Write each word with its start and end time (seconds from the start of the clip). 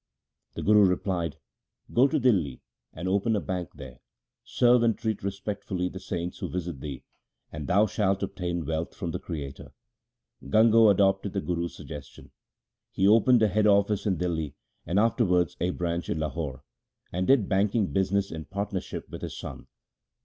The 0.55 0.63
Guru 0.63 0.83
replied,' 0.87 1.37
Go 1.93 2.07
to 2.07 2.19
Dihli 2.19 2.61
and 2.91 3.07
open 3.07 3.35
a 3.35 3.39
bank 3.39 3.69
there, 3.75 3.99
serve 4.43 4.81
and 4.81 4.97
treat 4.97 5.21
respectfully 5.21 5.89
the 5.89 5.99
saints 5.99 6.39
who 6.39 6.49
visit 6.49 6.79
thee, 6.81 7.03
and 7.51 7.67
thou 7.67 7.85
shalt 7.85 8.23
obtain 8.23 8.65
wealth 8.65 8.95
from 8.95 9.11
the 9.11 9.19
Creator.' 9.19 9.73
Gango 10.43 10.89
adopted 10.89 11.33
the 11.33 11.41
Guru's 11.41 11.75
suggestion. 11.75 12.31
He 12.89 13.07
opened 13.07 13.43
a 13.43 13.47
head 13.47 13.67
office 13.67 14.07
in 14.07 14.17
Dihli, 14.17 14.55
and 14.87 14.97
afterwards 14.97 15.55
a 15.61 15.69
branch 15.69 16.09
in 16.09 16.17
Lahore, 16.19 16.63
and 17.11 17.27
did 17.27 17.47
banking 17.47 17.93
business 17.93 18.31
in 18.31 18.45
partnership 18.45 19.07
with 19.07 19.21
his 19.21 19.37
son. 19.37 19.67